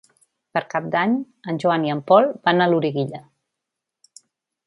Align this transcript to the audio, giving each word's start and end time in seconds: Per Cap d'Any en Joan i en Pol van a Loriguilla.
Per 0.57 0.61
Cap 0.69 0.87
d'Any 0.95 1.11
en 1.53 1.59
Joan 1.65 1.85
i 1.89 1.93
en 1.97 2.01
Pol 2.11 2.27
van 2.49 2.65
a 2.65 2.69
Loriguilla. 2.73 3.23